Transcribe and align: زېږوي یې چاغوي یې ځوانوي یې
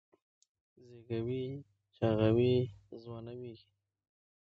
زېږوي 1.05 1.39
یې 1.45 1.55
چاغوي 1.95 2.51
یې 2.55 2.63
ځوانوي 3.03 3.51
یې 3.55 3.65